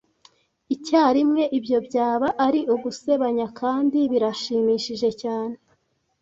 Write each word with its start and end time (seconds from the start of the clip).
icyarimwe. 0.75 1.43
Ibyo 1.57 1.77
byaba 1.87 2.27
ari 2.45 2.61
ugusebanya, 2.73 3.45
kandi 3.59 3.99
birashimishije 4.11 5.09
cyane 5.21 5.55